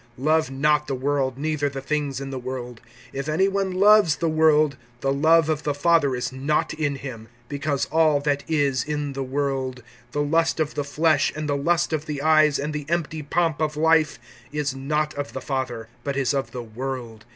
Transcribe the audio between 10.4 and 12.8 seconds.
of the flesh, and the lust of the eyes, and